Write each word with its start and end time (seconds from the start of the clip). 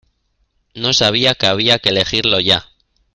No 0.73 0.93
sabía 0.93 1.35
que 1.35 1.45
había 1.45 1.77
que 1.77 1.89
elegirlo 1.89 2.39
ya. 2.39 2.65